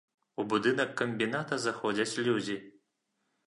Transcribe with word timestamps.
У 0.43 0.45
будынак 0.53 0.95
камбіната 1.03 1.61
заходзяць 1.67 2.19
людзі. 2.29 2.61